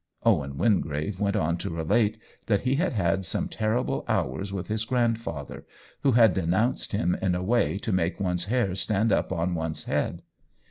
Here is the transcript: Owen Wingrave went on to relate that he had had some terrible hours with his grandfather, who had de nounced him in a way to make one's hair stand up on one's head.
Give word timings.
Owen 0.23 0.57
Wingrave 0.57 1.19
went 1.19 1.35
on 1.35 1.57
to 1.57 1.69
relate 1.69 2.17
that 2.47 2.61
he 2.61 2.77
had 2.77 2.93
had 2.93 3.23
some 3.23 3.47
terrible 3.47 4.03
hours 4.07 4.51
with 4.51 4.65
his 4.65 4.83
grandfather, 4.83 5.63
who 6.01 6.13
had 6.13 6.33
de 6.33 6.41
nounced 6.41 6.91
him 6.91 7.13
in 7.21 7.35
a 7.35 7.43
way 7.43 7.77
to 7.77 7.91
make 7.91 8.19
one's 8.19 8.45
hair 8.45 8.73
stand 8.73 9.11
up 9.11 9.31
on 9.31 9.53
one's 9.53 9.83
head. 9.83 10.23